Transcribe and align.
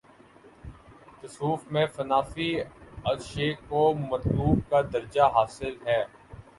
تصوف 1.21 1.67
میں 1.71 1.85
فنا 1.95 2.19
فی 2.31 2.49
الشیخ 3.05 3.57
کو 3.69 3.83
مطلوب 4.09 4.69
کا 4.69 4.81
درجہ 4.93 5.31
حا 5.35 5.45
صل 5.57 5.75
ہے۔ 5.85 6.03